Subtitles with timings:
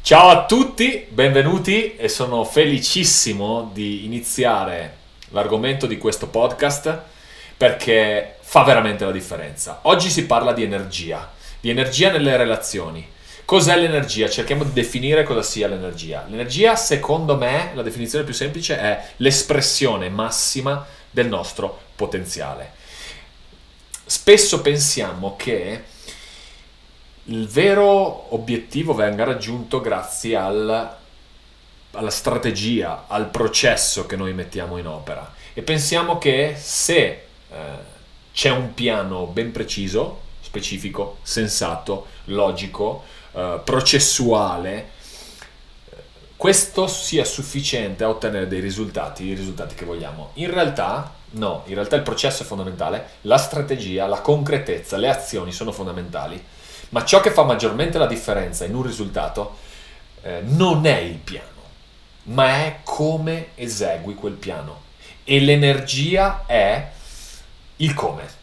[0.00, 4.96] Ciao a tutti, benvenuti e sono felicissimo di iniziare
[5.32, 6.98] l'argomento di questo podcast
[7.58, 9.80] perché fa veramente la differenza.
[9.82, 11.30] Oggi si parla di energia,
[11.60, 13.06] di energia nelle relazioni.
[13.44, 14.30] Cos'è l'energia?
[14.30, 16.24] Cerchiamo di definire cosa sia l'energia.
[16.26, 22.80] L'energia, secondo me, la definizione più semplice è l'espressione massima del nostro potenziale.
[24.12, 25.84] Spesso pensiamo che
[27.24, 30.96] il vero obiettivo venga raggiunto grazie al,
[31.92, 37.24] alla strategia, al processo che noi mettiamo in opera e pensiamo che se eh,
[38.34, 44.90] c'è un piano ben preciso, specifico, sensato, logico, eh, processuale,
[46.36, 50.32] questo sia sufficiente a ottenere dei risultati, i risultati che vogliamo.
[50.34, 55.52] In realtà no, in realtà il processo è fondamentale, la strategia, la concretezza, le azioni
[55.52, 56.42] sono fondamentali,
[56.90, 59.56] ma ciò che fa maggiormente la differenza in un risultato
[60.22, 61.46] eh, non è il piano,
[62.24, 64.80] ma è come esegui quel piano.
[65.24, 66.90] E l'energia è
[67.76, 68.40] il come.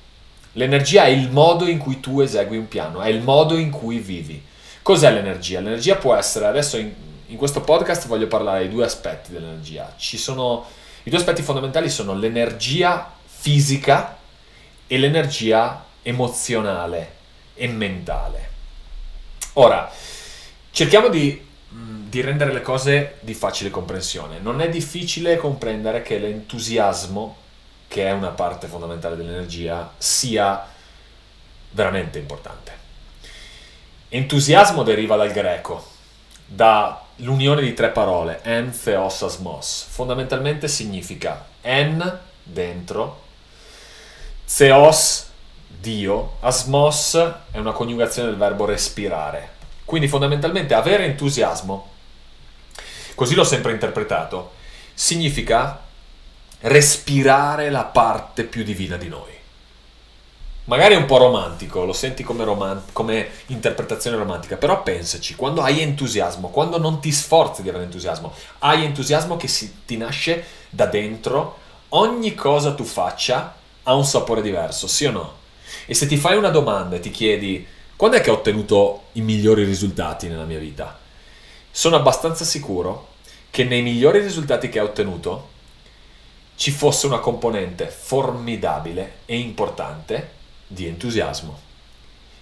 [0.53, 4.00] L'energia è il modo in cui tu esegui un piano, è il modo in cui
[4.00, 4.44] vivi.
[4.81, 5.59] Cos'è l'energia?
[5.59, 6.91] L'energia può essere, adesso in,
[7.28, 9.94] in questo podcast voglio parlare di due aspetti dell'energia.
[9.95, 10.66] Ci sono,
[11.09, 14.15] i due aspetti fondamentali sono l'energia fisica
[14.85, 17.16] e l'energia emozionale
[17.55, 18.49] e mentale.
[19.53, 19.91] Ora,
[20.69, 24.38] cerchiamo di, di rendere le cose di facile comprensione.
[24.38, 27.38] Non è difficile comprendere che l'entusiasmo,
[27.88, 30.63] che è una parte fondamentale dell'energia, sia
[31.71, 32.71] veramente importante.
[34.09, 35.83] Entusiasmo deriva dal greco,
[37.20, 39.86] dall'unione di tre parole, en, theos, asmos.
[39.89, 43.22] Fondamentalmente significa en, dentro,
[44.56, 45.28] theos,
[45.67, 47.16] Dio, asmos
[47.52, 49.58] è una coniugazione del verbo respirare.
[49.86, 51.90] Quindi fondamentalmente avere entusiasmo,
[53.16, 54.53] così l'ho sempre interpretato,
[54.94, 55.81] significa
[56.62, 59.38] respirare la parte più divina di noi.
[60.69, 65.63] Magari è un po' romantico, lo senti come, roman- come interpretazione romantica, però pensaci, quando
[65.63, 70.46] hai entusiasmo, quando non ti sforzi di avere entusiasmo, hai entusiasmo che si, ti nasce
[70.69, 71.58] da dentro,
[71.90, 75.34] ogni cosa tu faccia ha un sapore diverso, sì o no?
[75.88, 77.66] E se ti fai una domanda e ti chiedi
[77.96, 81.00] quando è che ho ottenuto i migliori risultati nella mia vita,
[81.72, 83.08] sono abbastanza sicuro
[83.50, 85.50] che nei migliori risultati che hai ottenuto
[86.58, 90.38] ci fosse una componente formidabile e importante
[90.72, 91.68] di entusiasmo.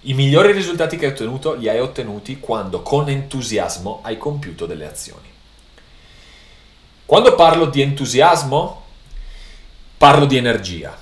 [0.02, 4.86] I migliori risultati che hai ottenuto li hai ottenuti quando con entusiasmo hai compiuto delle
[4.86, 5.28] azioni.
[7.06, 8.84] Quando parlo di entusiasmo,
[9.98, 10.96] parlo di energia.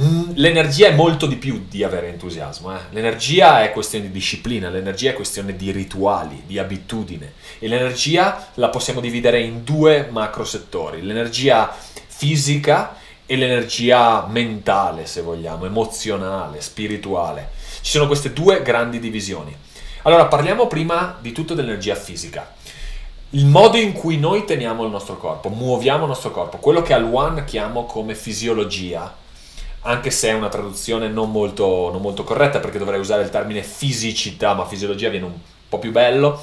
[0.00, 2.74] Mm, L'energia è molto di più di avere entusiasmo.
[2.74, 2.80] Eh?
[2.90, 7.32] L'energia è questione di disciplina, l'energia è questione di rituali, di abitudine.
[7.58, 11.02] E l'energia la possiamo dividere in due macro settori.
[11.02, 11.76] L'energia
[12.06, 17.50] fisica e l'energia mentale, se vogliamo, emozionale, spirituale.
[17.80, 19.56] Ci sono queste due grandi divisioni.
[20.02, 22.54] Allora, parliamo prima di tutto dell'energia fisica.
[23.30, 26.92] Il modo in cui noi teniamo il nostro corpo, muoviamo il nostro corpo, quello che
[26.92, 29.12] al One chiamo come fisiologia,
[29.80, 33.62] anche se è una traduzione non molto, non molto corretta perché dovrei usare il termine
[33.62, 35.34] fisicità, ma fisiologia viene un
[35.68, 36.40] po' più bello.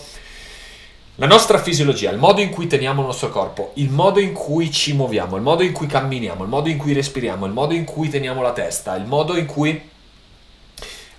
[1.16, 4.72] La nostra fisiologia, il modo in cui teniamo il nostro corpo, il modo in cui
[4.72, 7.84] ci muoviamo, il modo in cui camminiamo, il modo in cui respiriamo, il modo in
[7.84, 9.90] cui teniamo la testa, il modo in cui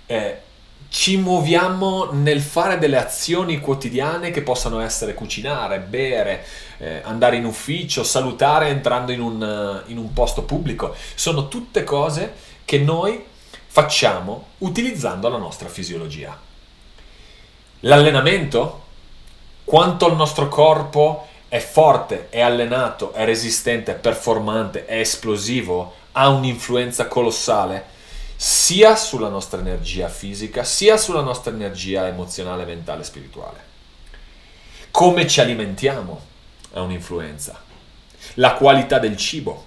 [0.07, 0.37] eh,
[0.89, 6.45] ci muoviamo nel fare delle azioni quotidiane che possano essere cucinare, bere,
[6.79, 10.95] eh, andare in ufficio, salutare entrando in un, in un posto pubblico.
[11.15, 12.33] Sono tutte cose
[12.65, 13.23] che noi
[13.67, 16.37] facciamo utilizzando la nostra fisiologia.
[17.81, 18.82] L'allenamento,
[19.63, 26.29] quanto il nostro corpo è forte, è allenato, è resistente, è performante, è esplosivo, ha
[26.29, 27.91] un'influenza colossale
[28.35, 33.71] sia sulla nostra energia fisica, sia sulla nostra energia emozionale, mentale, spirituale.
[34.91, 36.21] Come ci alimentiamo
[36.73, 37.61] ha un'influenza.
[38.35, 39.65] La qualità del cibo,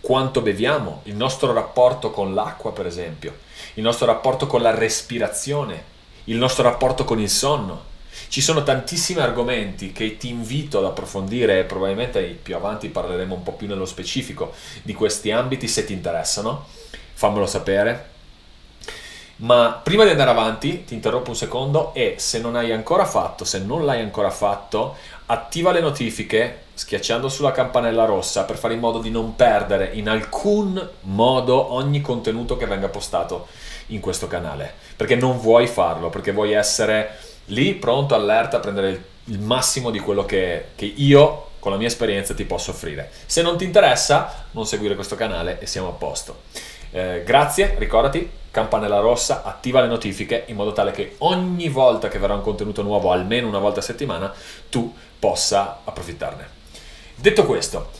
[0.00, 3.38] quanto beviamo, il nostro rapporto con l'acqua, per esempio,
[3.74, 5.84] il nostro rapporto con la respirazione,
[6.24, 7.88] il nostro rapporto con il sonno.
[8.28, 13.42] Ci sono tantissimi argomenti che ti invito ad approfondire e probabilmente più avanti parleremo un
[13.42, 14.52] po' più nello specifico
[14.82, 16.66] di questi ambiti se ti interessano
[17.20, 18.08] fammelo sapere.
[19.36, 23.44] Ma prima di andare avanti, ti interrompo un secondo e se non hai ancora fatto,
[23.44, 24.96] se non l'hai ancora fatto,
[25.26, 30.08] attiva le notifiche schiacciando sulla campanella rossa per fare in modo di non perdere in
[30.08, 33.48] alcun modo ogni contenuto che venga postato
[33.88, 34.72] in questo canale.
[34.96, 37.18] Perché non vuoi farlo, perché vuoi essere
[37.50, 38.88] lì pronto, allerta a prendere
[39.24, 43.10] il, massimo di quello che, che io con la mia esperienza ti posso offrire.
[43.26, 46.42] Se non ti interessa, non seguire questo canale e siamo a posto.
[46.90, 52.18] Eh, grazie, ricordati, campanella rossa, attiva le notifiche in modo tale che ogni volta che
[52.18, 54.32] verrà un contenuto nuovo, almeno una volta a settimana,
[54.68, 56.58] tu possa approfittarne.
[57.14, 57.90] Detto questo,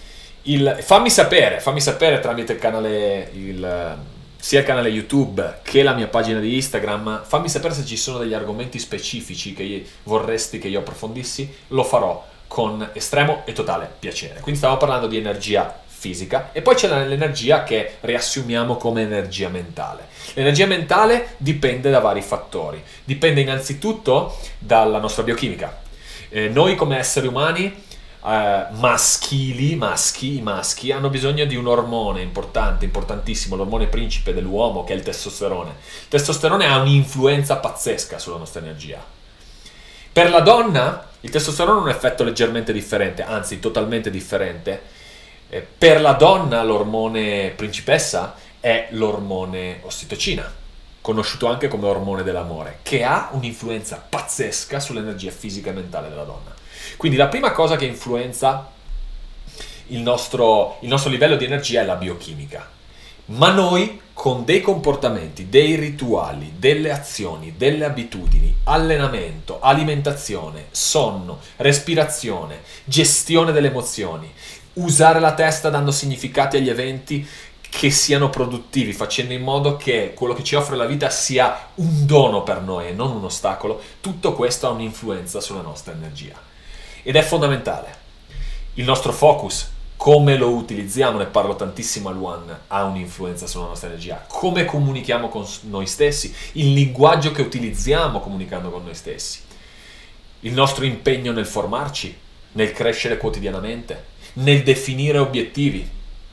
[0.43, 3.99] il, fammi sapere, fammi sapere tramite il canale, il,
[4.41, 8.19] sia il canale YouTube che la mia pagina di Instagram, fammi sapere se ci sono
[8.19, 14.41] degli argomenti specifici che vorresti che io approfondissi, lo farò con estremo e totale piacere.
[14.41, 20.09] Quindi stavo parlando di energia fisica e poi c'è l'energia che riassumiamo come energia mentale.
[20.33, 25.83] L'energia mentale dipende da vari fattori, dipende innanzitutto dalla nostra biochimica.
[26.31, 27.89] Eh, noi come esseri umani
[28.25, 34.84] eh, maschili, maschi, i maschi hanno bisogno di un ormone importante, importantissimo, l'ormone principe dell'uomo
[34.84, 35.70] che è il testosterone.
[36.02, 39.05] Il testosterone ha un'influenza pazzesca sulla nostra energia.
[40.12, 44.99] Per la donna il testosterone ha un effetto leggermente differente, anzi totalmente differente
[45.52, 50.50] eh, per la donna l'ormone principessa è l'ormone ossitocina,
[51.00, 56.55] conosciuto anche come ormone dell'amore, che ha un'influenza pazzesca sull'energia fisica e mentale della donna.
[56.97, 58.70] Quindi la prima cosa che influenza
[59.88, 62.69] il nostro, il nostro livello di energia è la biochimica.
[63.26, 72.61] Ma noi con dei comportamenti, dei rituali, delle azioni, delle abitudini, allenamento, alimentazione, sonno, respirazione,
[72.85, 74.31] gestione delle emozioni,
[74.75, 77.26] usare la testa dando significati agli eventi
[77.70, 82.05] che siano produttivi, facendo in modo che quello che ci offre la vita sia un
[82.05, 86.34] dono per noi e non un ostacolo, tutto questo ha un'influenza sulla nostra energia.
[87.02, 87.96] Ed è fondamentale.
[88.75, 93.88] Il nostro focus, come lo utilizziamo, ne parlo tantissimo a Luan, ha un'influenza sulla nostra
[93.88, 94.25] energia.
[94.26, 99.40] Come comunichiamo con noi stessi, il linguaggio che utilizziamo comunicando con noi stessi.
[100.40, 102.17] Il nostro impegno nel formarci,
[102.52, 105.88] nel crescere quotidianamente, nel definire obiettivi.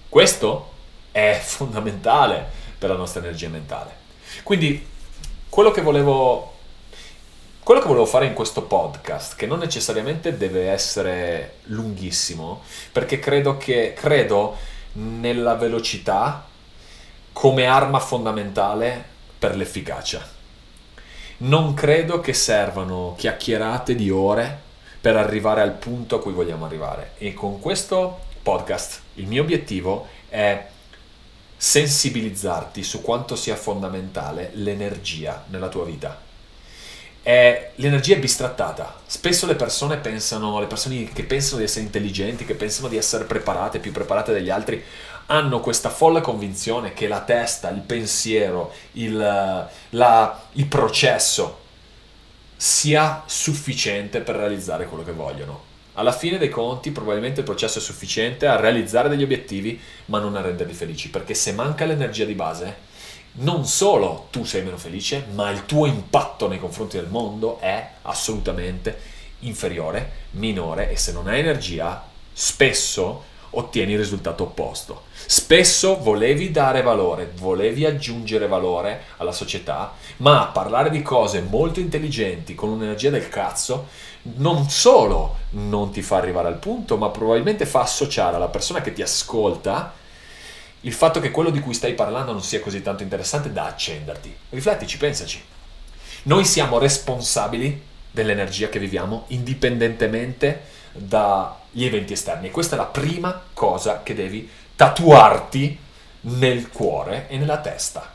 [0.09, 0.71] Questo
[1.17, 2.45] è fondamentale
[2.77, 4.05] per la nostra energia mentale.
[4.43, 4.85] Quindi
[5.49, 6.53] quello che volevo
[7.63, 12.61] quello che volevo fare in questo podcast, che non necessariamente deve essere lunghissimo,
[12.93, 14.55] perché credo che credo
[14.93, 16.47] nella velocità
[17.33, 19.03] come arma fondamentale
[19.37, 20.25] per l'efficacia.
[21.39, 24.61] Non credo che servano chiacchierate di ore
[25.01, 27.13] per arrivare al punto a cui vogliamo arrivare.
[27.17, 30.75] E con questo podcast il mio obiettivo è
[31.57, 36.21] sensibilizzarti su quanto sia fondamentale l'energia nella tua vita.
[37.21, 39.01] È, l'energia è bistrattata.
[39.06, 43.25] Spesso le persone pensano, le persone che pensano di essere intelligenti, che pensano di essere
[43.25, 44.81] preparate, più preparate degli altri,
[45.25, 49.18] hanno questa folle convinzione che la testa, il pensiero, il,
[49.89, 51.65] la, il processo
[52.56, 55.66] sia sufficiente per realizzare quello che vogliono.
[55.99, 60.35] Alla fine dei conti probabilmente il processo è sufficiente a realizzare degli obiettivi ma non
[60.35, 62.75] a renderli felici, perché se manca l'energia di base,
[63.39, 67.94] non solo tu sei meno felice, ma il tuo impatto nei confronti del mondo è
[68.03, 68.95] assolutamente
[69.39, 75.05] inferiore, minore e se non hai energia, spesso ottieni il risultato opposto.
[75.13, 82.54] Spesso volevi dare valore, volevi aggiungere valore alla società, ma parlare di cose molto intelligenti
[82.54, 83.87] con un'energia del cazzo
[84.35, 88.93] non solo non ti fa arrivare al punto, ma probabilmente fa associare alla persona che
[88.93, 89.93] ti ascolta
[90.81, 94.35] il fatto che quello di cui stai parlando non sia così tanto interessante da accenderti.
[94.49, 95.43] Riflettici, pensaci.
[96.23, 97.81] Noi siamo responsabili
[98.11, 104.49] dell'energia che viviamo indipendentemente dagli eventi esterni e questa è la prima cosa che devi
[104.75, 105.77] tatuarti
[106.21, 108.13] nel cuore e nella testa.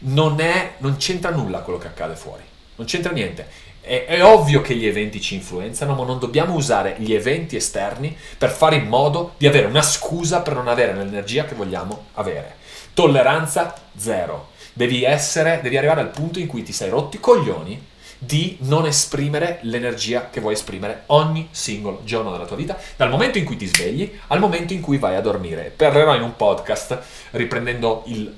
[0.00, 2.42] Non, è, non c'entra nulla quello che accade fuori,
[2.76, 3.48] non c'entra niente.
[3.84, 8.16] È, è, ovvio che gli eventi ci influenzano, ma non dobbiamo usare gli eventi esterni
[8.38, 12.56] per fare in modo di avere una scusa per non avere l'energia che vogliamo avere.
[12.94, 14.52] Tolleranza zero.
[14.72, 18.86] Devi essere, devi arrivare al punto in cui ti sei rotti i coglioni di non
[18.86, 23.56] esprimere l'energia che vuoi esprimere ogni singolo giorno della tua vita, dal momento in cui
[23.56, 25.72] ti svegli al momento in cui vai a dormire.
[25.74, 26.98] Parlerò in un podcast
[27.32, 28.32] riprendendo il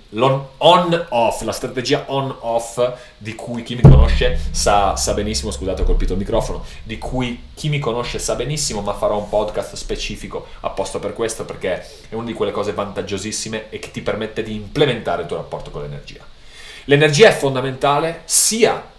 [0.58, 2.80] on-off, la strategia on-off
[3.18, 7.44] di cui chi mi conosce sa, sa benissimo, scusate ho colpito il microfono, di cui
[7.54, 12.14] chi mi conosce sa benissimo, ma farò un podcast specifico apposta per questo perché è
[12.14, 15.82] una di quelle cose vantaggiosissime e che ti permette di implementare il tuo rapporto con
[15.82, 16.24] l'energia.
[16.84, 18.94] L'energia è fondamentale sia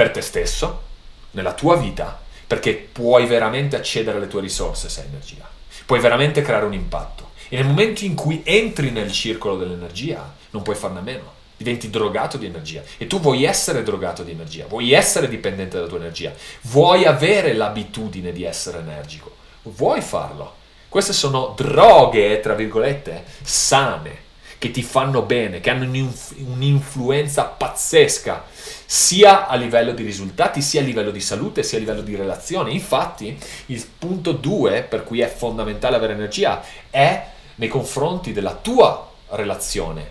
[0.00, 0.84] per te stesso,
[1.32, 5.46] nella tua vita, perché puoi veramente accedere alle tue risorse se hai energia.
[5.84, 7.32] Puoi veramente creare un impatto.
[7.50, 11.32] E nel momento in cui entri nel circolo dell'energia, non puoi farne a meno.
[11.54, 12.82] Diventi drogato di energia.
[12.96, 17.52] E tu vuoi essere drogato di energia, vuoi essere dipendente dalla tua energia, vuoi avere
[17.52, 20.54] l'abitudine di essere energico, vuoi farlo.
[20.88, 24.28] Queste sono droghe, tra virgolette, sane
[24.60, 28.44] che ti fanno bene, che hanno un'influenza pazzesca,
[28.84, 32.74] sia a livello di risultati, sia a livello di salute, sia a livello di relazioni.
[32.74, 39.10] Infatti, il punto 2 per cui è fondamentale avere energia è nei confronti della tua
[39.30, 40.10] relazione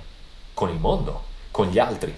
[0.55, 2.11] con il mondo, con gli altri.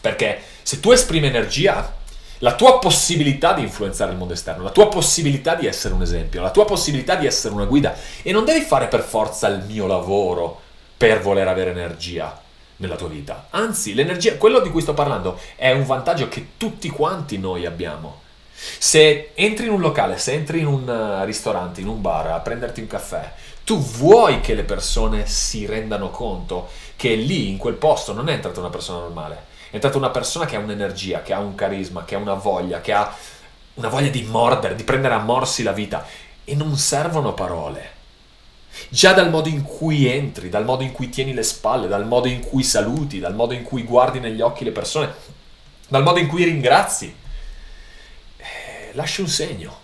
[0.00, 1.94] Perché se tu esprimi energia,
[2.38, 6.42] la tua possibilità di influenzare il mondo esterno, la tua possibilità di essere un esempio,
[6.42, 9.86] la tua possibilità di essere una guida, e non devi fare per forza il mio
[9.86, 10.62] lavoro
[11.00, 12.38] per voler avere energia
[12.76, 13.46] nella tua vita.
[13.48, 18.20] Anzi, l'energia, quello di cui sto parlando, è un vantaggio che tutti quanti noi abbiamo.
[18.52, 22.40] Se entri in un locale, se entri in un eh, ristorante, in un bar a
[22.40, 23.32] prenderti un caffè,
[23.64, 28.34] tu vuoi che le persone si rendano conto che lì, in quel posto, non è
[28.34, 32.04] entrata una persona normale, è entrata una persona che ha un'energia, che ha un carisma,
[32.04, 33.16] che ha una voglia, che ha
[33.72, 36.04] una voglia di mordere, di prendere a morsi la vita.
[36.44, 37.99] E non servono parole
[38.88, 42.28] Già dal modo in cui entri, dal modo in cui tieni le spalle, dal modo
[42.28, 45.12] in cui saluti, dal modo in cui guardi negli occhi le persone,
[45.88, 47.14] dal modo in cui ringrazi,
[48.36, 49.78] eh, lasci un segno,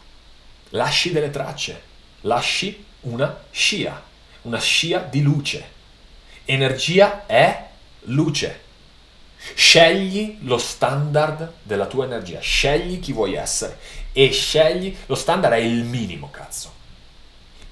[0.71, 1.83] lasci delle tracce,
[2.23, 4.03] lasci una scia,
[4.43, 5.75] una scia di luce.
[6.45, 7.69] Energia è
[8.03, 8.65] luce.
[9.55, 13.79] Scegli lo standard della tua energia, scegli chi vuoi essere
[14.13, 16.76] e scegli lo standard è il minimo, cazzo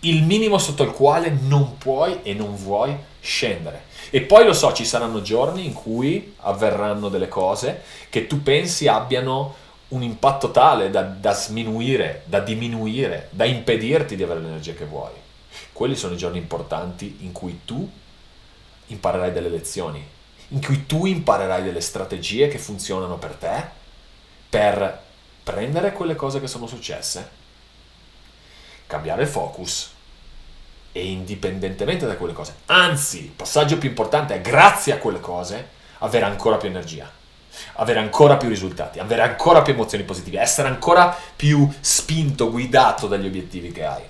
[0.04, 3.92] il minimo sotto il quale non puoi e non vuoi scendere.
[4.10, 8.86] E poi lo so, ci saranno giorni in cui avverranno delle cose che tu pensi
[8.86, 14.84] abbiano un impatto tale da, da sminuire, da diminuire, da impedirti di avere l'energia che
[14.84, 15.12] vuoi.
[15.72, 17.88] Quelli sono i giorni importanti in cui tu
[18.86, 20.06] imparerai delle lezioni,
[20.48, 23.64] in cui tu imparerai delle strategie che funzionano per te,
[24.48, 25.02] per
[25.42, 27.42] prendere quelle cose che sono successe,
[28.86, 29.93] cambiare il focus
[30.96, 32.54] e indipendentemente da quelle cose.
[32.66, 37.10] Anzi, il passaggio più importante è grazie a quelle cose avere ancora più energia,
[37.74, 43.26] avere ancora più risultati, avere ancora più emozioni positive, essere ancora più spinto, guidato dagli
[43.26, 44.02] obiettivi che hai.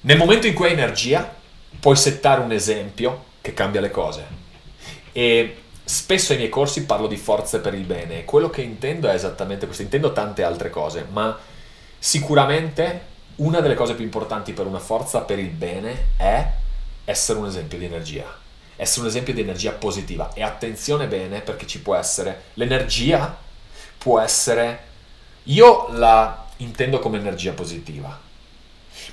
[0.00, 1.34] Nel momento in cui hai energia,
[1.78, 4.26] puoi settare un esempio che cambia le cose.
[5.12, 9.12] E spesso ai miei corsi parlo di forze per il bene quello che intendo è
[9.12, 11.38] esattamente questo, intendo tante altre cose, ma
[11.98, 16.46] sicuramente una delle cose più importanti per una forza per il bene è
[17.04, 18.24] essere un esempio di energia,
[18.76, 20.32] essere un esempio di energia positiva.
[20.34, 23.36] E attenzione bene perché ci può essere l'energia,
[23.98, 24.92] può essere...
[25.44, 28.18] Io la intendo come energia positiva,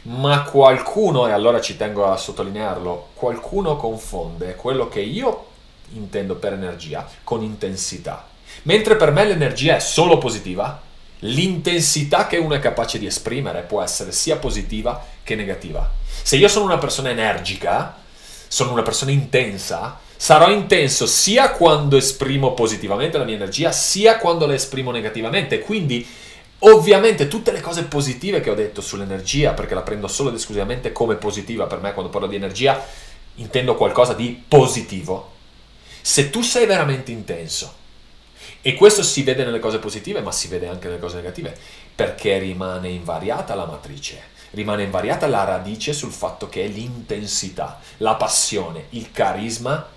[0.03, 5.47] ma qualcuno, e allora ci tengo a sottolinearlo, qualcuno confonde quello che io
[5.93, 8.27] intendo per energia con intensità.
[8.63, 10.81] Mentre per me l'energia è solo positiva,
[11.21, 15.89] l'intensità che uno è capace di esprimere può essere sia positiva che negativa.
[16.23, 17.97] Se io sono una persona energica,
[18.47, 24.45] sono una persona intensa, sarò intenso sia quando esprimo positivamente la mia energia, sia quando
[24.45, 25.59] la esprimo negativamente.
[25.59, 26.05] Quindi,
[26.59, 30.91] ovviamente, tutte le cose positive che ho detto sull'energia, perché la prendo solo ed esclusivamente
[30.91, 32.83] come positiva, per me quando parlo di energia
[33.35, 35.31] intendo qualcosa di positivo.
[36.01, 37.79] Se tu sei veramente intenso,
[38.61, 41.57] e questo si vede nelle cose positive, ma si vede anche nelle cose negative,
[41.95, 44.21] perché rimane invariata la matrice,
[44.51, 49.87] rimane invariata la radice sul fatto che l'intensità, la passione, il carisma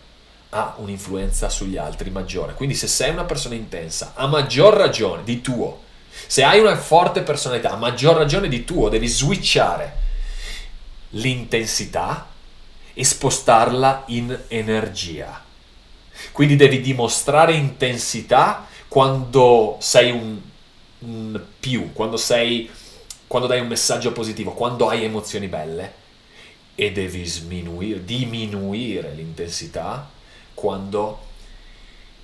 [0.51, 2.55] ha un'influenza sugli altri maggiore.
[2.55, 5.83] Quindi se sei una persona intensa, a maggior ragione di tuo,
[6.27, 10.03] se hai una forte personalità, a maggior ragione di tuo, devi switchare
[11.11, 12.29] l'intensità
[12.95, 15.44] e spostarla in energia
[16.35, 20.37] quindi devi dimostrare intensità quando sei un,
[20.99, 22.69] un più, quando, sei,
[23.29, 25.93] quando dai un messaggio positivo, quando hai emozioni belle
[26.75, 30.11] e devi sminuire, diminuire l'intensità
[30.55, 31.21] quando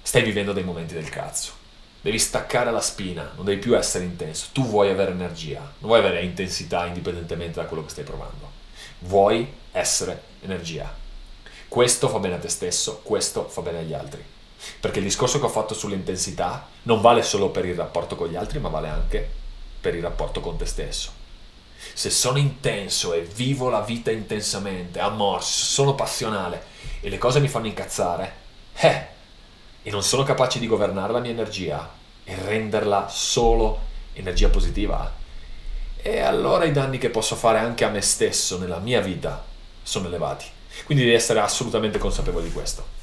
[0.02, 1.52] stai vivendo dei momenti del cazzo.
[2.00, 4.49] Devi staccare la spina, non devi più essere intenso.
[4.50, 8.50] Tu vuoi avere energia, non vuoi avere intensità indipendentemente da quello che stai provando.
[9.02, 10.93] Vuoi essere energia.
[11.71, 14.21] Questo fa bene a te stesso, questo fa bene agli altri.
[14.81, 18.35] Perché il discorso che ho fatto sull'intensità non vale solo per il rapporto con gli
[18.35, 19.31] altri, ma vale anche
[19.81, 21.12] per il rapporto con te stesso.
[21.95, 26.65] Se sono intenso e vivo la vita intensamente, amor, sono passionale
[26.99, 28.33] e le cose mi fanno incazzare,
[28.75, 29.07] eh,
[29.81, 31.89] e non sono capace di governare la mia energia
[32.25, 33.79] e renderla solo
[34.15, 35.15] energia positiva,
[36.03, 39.45] e allora i danni che posso fare anche a me stesso nella mia vita
[39.85, 40.59] sono elevati.
[40.85, 42.99] Quindi devi essere assolutamente consapevole di questo.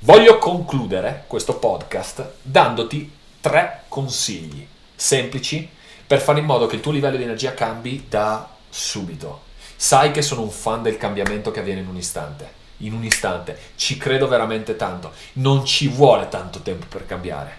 [0.00, 5.68] Voglio concludere questo podcast dandoti tre consigli semplici
[6.06, 9.42] per fare in modo che il tuo livello di energia cambi da subito.
[9.76, 12.52] Sai che sono un fan del cambiamento che avviene in un istante.
[12.78, 13.58] In un istante.
[13.76, 15.12] Ci credo veramente tanto.
[15.34, 17.58] Non ci vuole tanto tempo per cambiare.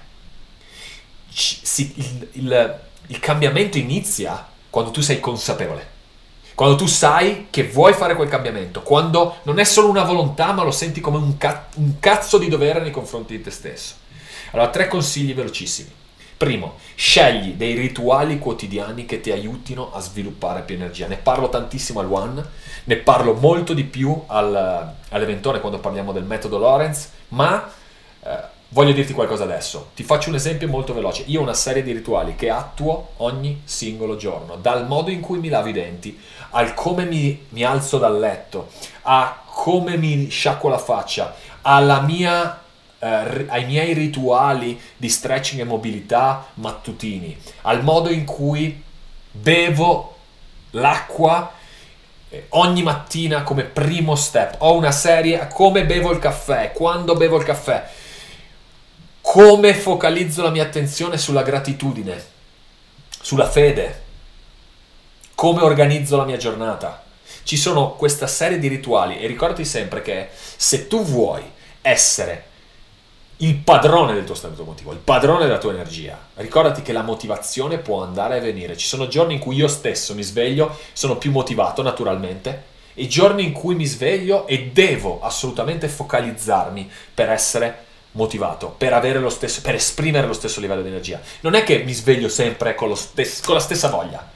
[1.32, 5.98] Ci, si, il, il, il cambiamento inizia quando tu sei consapevole.
[6.60, 10.62] Quando tu sai che vuoi fare quel cambiamento, quando non è solo una volontà, ma
[10.62, 13.94] lo senti come un, ca- un cazzo di dovere nei confronti di te stesso.
[14.51, 15.89] Allora, tre consigli velocissimi.
[16.36, 21.08] Primo, scegli dei rituali quotidiani che ti aiutino a sviluppare più energia.
[21.08, 22.46] Ne parlo tantissimo al One,
[22.84, 27.72] ne parlo molto di più al, all'eventore quando parliamo del metodo Lorenz, ma
[28.22, 28.38] eh,
[28.72, 29.90] Voglio dirti qualcosa adesso.
[29.96, 31.24] Ti faccio un esempio molto veloce.
[31.26, 35.40] Io ho una serie di rituali che attuo ogni singolo giorno, dal modo in cui
[35.40, 36.20] mi lavo i denti,
[36.52, 38.70] al come mi, mi alzo dal letto,
[39.02, 41.34] a come mi sciacquo la faccia,
[42.06, 42.62] mia,
[43.00, 48.84] eh, ai miei rituali di stretching e mobilità mattutini, al modo in cui
[49.32, 50.16] bevo
[50.72, 51.54] l'acqua
[52.30, 54.58] eh, ogni mattina come primo step.
[54.60, 57.98] Ho una serie come bevo il caffè, quando bevo il caffè
[59.31, 62.19] come focalizzo la mia attenzione sulla gratitudine,
[63.21, 64.01] sulla fede,
[65.36, 67.03] come organizzo la mia giornata.
[67.43, 71.43] Ci sono questa serie di rituali e ricordati sempre che se tu vuoi
[71.81, 72.45] essere
[73.38, 76.17] il padrone del tuo stato emotivo, il padrone della tua energia.
[76.33, 78.75] Ricordati che la motivazione può andare e venire.
[78.75, 82.63] Ci sono giorni in cui io stesso mi sveglio, sono più motivato naturalmente,
[82.95, 89.20] e giorni in cui mi sveglio e devo assolutamente focalizzarmi per essere motivato per avere
[89.20, 91.22] lo stesso, per esprimere lo stesso livello di energia.
[91.42, 94.28] Non è che mi sveglio sempre con, stes- con la stessa voglia.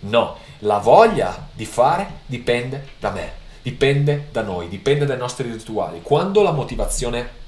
[0.00, 6.00] No, la voglia di fare dipende da me, dipende da noi, dipende dai nostri rituali.
[6.02, 7.42] Quando la motivazione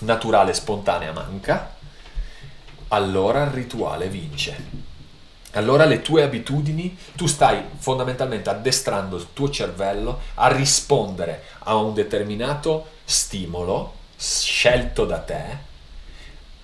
[0.00, 1.76] naturale, spontanea manca,
[2.88, 4.86] allora il rituale vince.
[5.52, 11.94] Allora le tue abitudini, tu stai fondamentalmente addestrando il tuo cervello a rispondere a un
[11.94, 15.42] determinato stimolo scelto da te,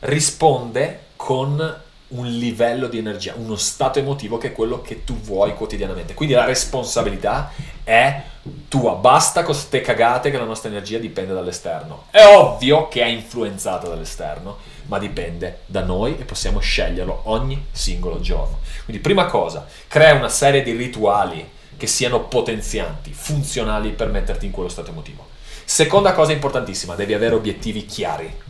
[0.01, 5.55] risponde con un livello di energia, uno stato emotivo che è quello che tu vuoi
[5.55, 6.14] quotidianamente.
[6.14, 7.51] Quindi la responsabilità
[7.83, 8.23] è
[8.69, 12.05] tua, basta con queste cagate che la nostra energia dipende dall'esterno.
[12.11, 18.21] È ovvio che è influenzata dall'esterno, ma dipende da noi e possiamo sceglierlo ogni singolo
[18.21, 18.61] giorno.
[18.85, 24.53] Quindi prima cosa, crea una serie di rituali che siano potenzianti, funzionali per metterti in
[24.53, 25.34] quello stato emotivo.
[25.64, 28.42] Seconda cosa importantissima, devi avere obiettivi chiari.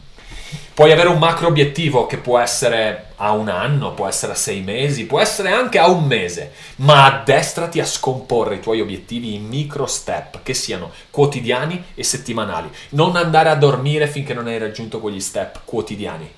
[0.74, 4.60] Puoi avere un macro obiettivo che può essere a un anno, può essere a sei
[4.60, 9.46] mesi, può essere anche a un mese, ma addestrati a scomporre i tuoi obiettivi in
[9.46, 12.68] micro step che siano quotidiani e settimanali.
[12.90, 16.28] Non andare a dormire finché non hai raggiunto quegli step quotidiani.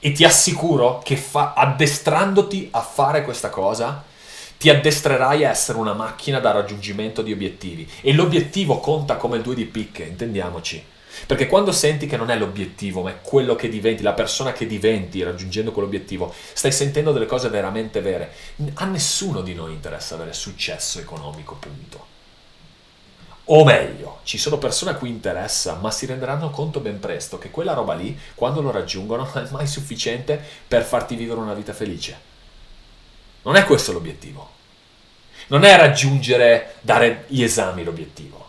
[0.00, 4.02] E ti assicuro che fa, addestrandoti a fare questa cosa,
[4.62, 9.56] ti addestrerai a essere una macchina da raggiungimento di obiettivi e l'obiettivo conta come 2
[9.56, 10.80] di picche, intendiamoci.
[11.26, 14.68] Perché quando senti che non è l'obiettivo, ma è quello che diventi, la persona che
[14.68, 18.32] diventi raggiungendo quell'obiettivo, stai sentendo delle cose veramente vere.
[18.74, 22.06] A nessuno di noi interessa avere successo economico, punto.
[23.46, 27.50] O meglio, ci sono persone a cui interessa, ma si renderanno conto ben presto che
[27.50, 31.72] quella roba lì, quando lo raggiungono, non è mai sufficiente per farti vivere una vita
[31.72, 32.30] felice.
[33.42, 34.50] Non è questo l'obiettivo.
[35.48, 38.40] Non è raggiungere, dare gli esami l'obiettivo.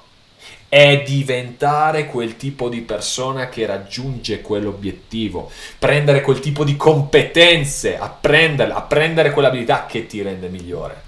[0.70, 8.72] È diventare quel tipo di persona che raggiunge quell'obiettivo, prendere quel tipo di competenze, apprendere,
[8.72, 11.02] apprendere quell'abilità che ti rende migliore.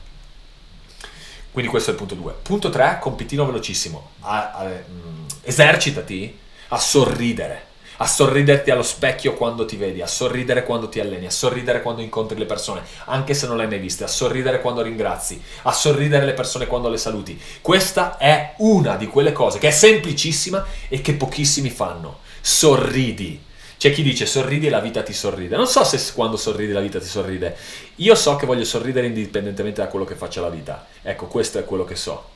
[1.52, 2.34] Quindi questo è il punto 2.
[2.42, 4.12] Punto 3, compitino velocissimo.
[4.22, 10.64] A, a, mm, esercitati a sorridere a sorriderti allo specchio quando ti vedi, a sorridere
[10.64, 13.80] quando ti alleni, a sorridere quando incontri le persone, anche se non le hai mai
[13.80, 17.40] viste, a sorridere quando ringrazi, a sorridere le persone quando le saluti.
[17.62, 22.20] Questa è una di quelle cose che è semplicissima e che pochissimi fanno.
[22.42, 23.44] Sorridi.
[23.78, 25.58] C'è chi dice sorridi e la vita ti sorride.
[25.58, 27.56] Non so se quando sorridi la vita ti sorride.
[27.96, 30.88] Io so che voglio sorridere indipendentemente da quello che faccia la vita.
[31.02, 32.30] Ecco, questo è quello che so.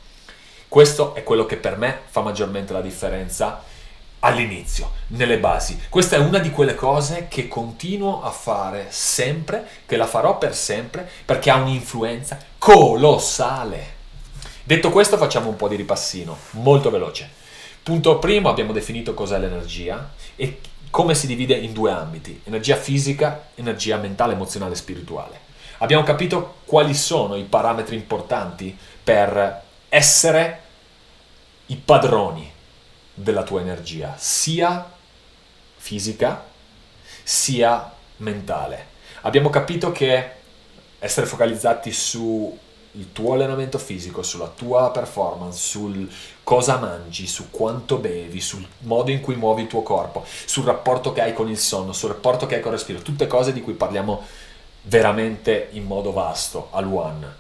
[0.68, 3.64] Questo è quello che per me fa maggiormente la differenza
[4.20, 5.80] all'inizio, nelle basi.
[5.90, 10.56] Questa è una di quelle cose che continuo a fare sempre, che la farò per
[10.56, 13.98] sempre, perché ha un'influenza colossale.
[14.64, 17.38] Detto questo, facciamo un po' di ripassino, molto veloce.
[17.82, 20.60] Punto primo, abbiamo definito cos'è l'energia e
[20.92, 25.40] come si divide in due ambiti, energia fisica, energia mentale, emozionale e spirituale.
[25.80, 30.62] Abbiamo capito quali sono i parametri importanti per essere
[31.68, 32.49] i padroni
[33.22, 34.92] della tua energia, sia
[35.76, 36.46] fisica
[37.24, 38.88] sia mentale.
[39.22, 40.32] Abbiamo capito che
[41.00, 42.58] essere focalizzati sul
[43.12, 46.10] tuo allenamento fisico, sulla tua performance, sul
[46.44, 51.12] cosa mangi, su quanto bevi, sul modo in cui muovi il tuo corpo, sul rapporto
[51.12, 53.62] che hai con il sonno, sul rapporto che hai con il respiro, tutte cose di
[53.62, 54.26] cui parliamo
[54.84, 57.39] veramente in modo vasto al One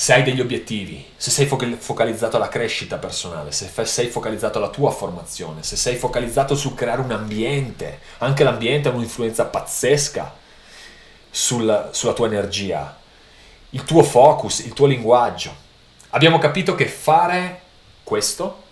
[0.00, 4.92] se hai degli obiettivi, se sei focalizzato alla crescita personale, se sei focalizzato alla tua
[4.92, 10.36] formazione, se sei focalizzato sul creare un ambiente, anche l'ambiente ha un'influenza pazzesca
[11.28, 12.96] sul, sulla tua energia,
[13.70, 15.52] il tuo focus, il tuo linguaggio.
[16.10, 17.60] Abbiamo capito che fare
[18.04, 18.62] questo,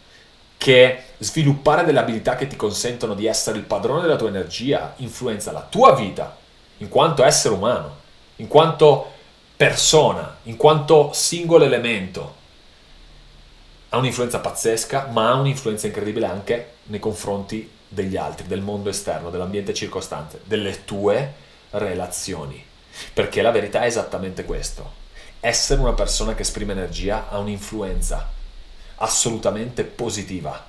[0.56, 5.50] che sviluppare delle abilità che ti consentono di essere il padrone della tua energia, influenza
[5.50, 6.36] la tua vita
[6.76, 7.96] in quanto essere umano,
[8.36, 9.14] in quanto
[9.56, 12.34] persona, in quanto singolo elemento,
[13.88, 19.30] ha un'influenza pazzesca, ma ha un'influenza incredibile anche nei confronti degli altri, del mondo esterno,
[19.30, 21.32] dell'ambiente circostante, delle tue
[21.70, 22.62] relazioni.
[23.12, 25.04] Perché la verità è esattamente questo.
[25.40, 28.28] Essere una persona che esprime energia ha un'influenza
[28.96, 30.64] assolutamente positiva,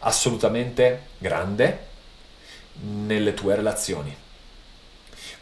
[0.00, 1.86] assolutamente grande
[2.80, 4.16] nelle tue relazioni.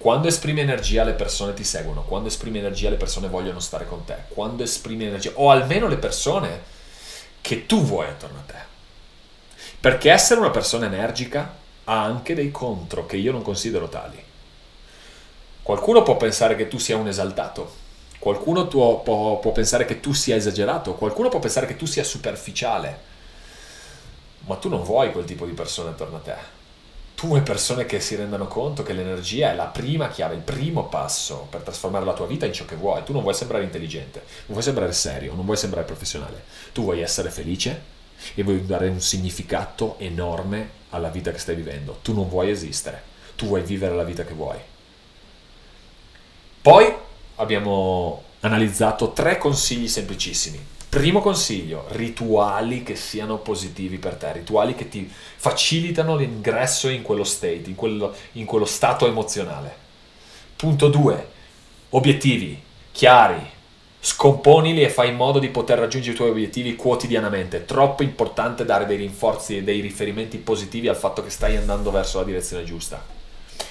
[0.00, 4.02] Quando esprimi energia le persone ti seguono, quando esprimi energia le persone vogliono stare con
[4.06, 6.62] te, quando esprimi energia, o almeno le persone
[7.42, 8.58] che tu vuoi attorno a te.
[9.78, 14.18] Perché essere una persona energica ha anche dei contro che io non considero tali.
[15.62, 17.70] Qualcuno può pensare che tu sia un esaltato,
[18.18, 22.04] qualcuno può, può, può pensare che tu sia esagerato, qualcuno può pensare che tu sia
[22.04, 22.98] superficiale,
[24.46, 26.59] ma tu non vuoi quel tipo di persone attorno a te
[27.20, 30.86] tu vuoi persone che si rendano conto che l'energia è la prima chiave, il primo
[30.86, 33.02] passo per trasformare la tua vita in ciò che vuoi.
[33.04, 36.42] Tu non vuoi sembrare intelligente, non vuoi sembrare serio, non vuoi sembrare professionale.
[36.72, 37.82] Tu vuoi essere felice
[38.34, 41.98] e vuoi dare un significato enorme alla vita che stai vivendo.
[42.00, 43.02] Tu non vuoi esistere,
[43.36, 44.58] tu vuoi vivere la vita che vuoi.
[46.62, 46.90] Poi
[47.34, 54.88] abbiamo analizzato tre consigli semplicissimi Primo consiglio, rituali che siano positivi per te, rituali che
[54.88, 59.72] ti facilitano l'ingresso in quello state, in quello, in quello stato emozionale.
[60.56, 61.28] Punto 2,
[61.90, 63.40] obiettivi chiari,
[64.00, 67.58] scomponili e fai in modo di poter raggiungere i tuoi obiettivi quotidianamente.
[67.58, 71.92] È troppo importante dare dei rinforzi e dei riferimenti positivi al fatto che stai andando
[71.92, 73.00] verso la direzione giusta.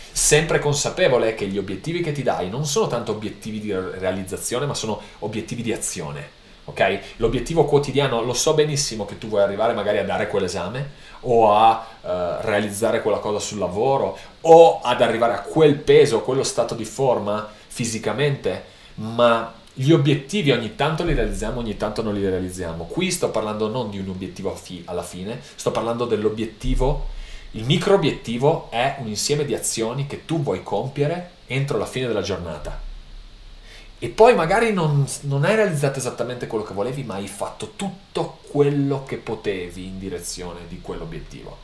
[0.10, 4.74] Sempre consapevole che gli obiettivi che ti dai non sono tanto obiettivi di realizzazione, ma
[4.74, 6.38] sono obiettivi di azione
[6.70, 7.00] ok?
[7.18, 11.86] L'obiettivo quotidiano, lo so benissimo che tu vuoi arrivare magari a dare quell'esame o a
[12.02, 12.08] uh,
[12.42, 17.48] realizzare quella cosa sul lavoro o ad arrivare a quel peso, quello stato di forma
[17.68, 18.64] fisicamente,
[18.96, 22.86] ma gli obiettivi ogni tanto li realizziamo, ogni tanto non li realizziamo.
[22.86, 27.18] Qui sto parlando non di un obiettivo alla fine, sto parlando dell'obiettivo.
[27.52, 32.08] Il micro obiettivo è un insieme di azioni che tu vuoi compiere entro la fine
[32.08, 32.88] della giornata
[34.02, 38.40] e poi magari non, non, hai realizzato esattamente quello che volevi, ma hai fatto tutto
[38.50, 41.58] quello che potevi in direzione di quell'obiettivo.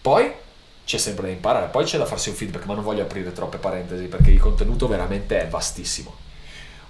[0.00, 0.32] Poi
[0.84, 3.58] c'è sempre da imparare, poi c'è da farsi un feedback, ma non voglio aprire troppe
[3.58, 6.16] parentesi perché il contenuto veramente è vastissimo.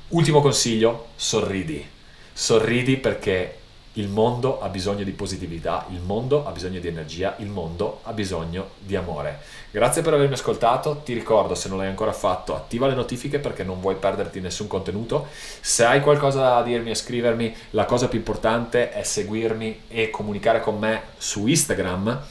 [0.09, 1.87] Ultimo consiglio, sorridi.
[2.33, 3.59] Sorridi perché
[3.95, 8.13] il mondo ha bisogno di positività, il mondo ha bisogno di energia, il mondo ha
[8.13, 9.41] bisogno di amore.
[9.71, 13.65] Grazie per avermi ascoltato, ti ricordo se non l'hai ancora fatto attiva le notifiche perché
[13.65, 15.27] non vuoi perderti nessun contenuto.
[15.61, 20.61] Se hai qualcosa da dirmi e scrivermi, la cosa più importante è seguirmi e comunicare
[20.61, 22.23] con me su Instagram.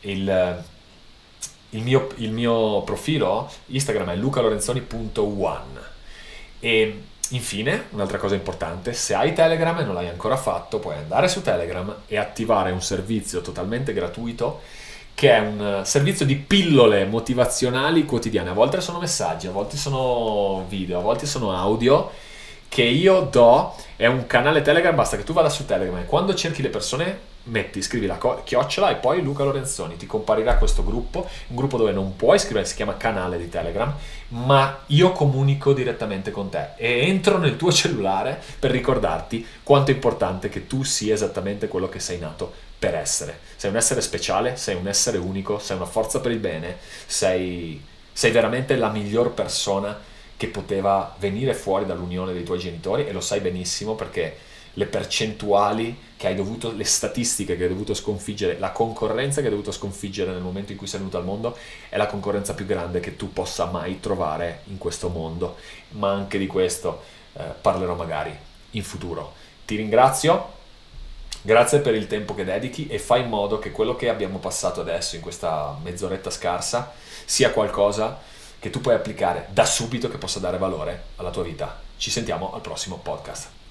[0.00, 0.64] Il,
[1.70, 5.90] il, mio, il mio profilo Instagram è lucalorenzoni.one
[6.60, 7.02] e
[7.32, 11.40] Infine, un'altra cosa importante, se hai Telegram e non l'hai ancora fatto, puoi andare su
[11.42, 14.60] Telegram e attivare un servizio totalmente gratuito
[15.14, 18.50] che è un servizio di pillole motivazionali quotidiane.
[18.50, 22.10] A volte sono messaggi, a volte sono video, a volte sono audio
[22.68, 23.74] che io do.
[23.96, 27.30] È un canale Telegram, basta che tu vada su Telegram e quando cerchi le persone
[27.44, 31.76] metti, scrivi la co- chiocciola e poi Luca Lorenzoni, ti comparirà questo gruppo, un gruppo
[31.76, 33.92] dove non puoi scrivere, si chiama canale di Telegram,
[34.28, 39.94] ma io comunico direttamente con te e entro nel tuo cellulare per ricordarti quanto è
[39.94, 43.38] importante che tu sia esattamente quello che sei nato per essere.
[43.56, 47.80] Sei un essere speciale, sei un essere unico, sei una forza per il bene, sei,
[48.12, 53.20] sei veramente la miglior persona che poteva venire fuori dall'unione dei tuoi genitori e lo
[53.20, 54.36] sai benissimo perché
[54.74, 59.52] le percentuali che hai dovuto, le statistiche che hai dovuto sconfiggere, la concorrenza che hai
[59.52, 61.56] dovuto sconfiggere nel momento in cui sei venuto al mondo
[61.88, 65.56] è la concorrenza più grande che tu possa mai trovare in questo mondo.
[65.90, 67.02] Ma anche di questo
[67.34, 68.34] eh, parlerò magari
[68.70, 69.34] in futuro.
[69.64, 70.52] Ti ringrazio,
[71.42, 74.80] grazie per il tempo che dedichi e fai in modo che quello che abbiamo passato
[74.80, 76.92] adesso in questa mezz'oretta scarsa
[77.24, 78.20] sia qualcosa
[78.58, 81.80] che tu puoi applicare da subito che possa dare valore alla tua vita.
[81.96, 83.61] Ci sentiamo al prossimo podcast.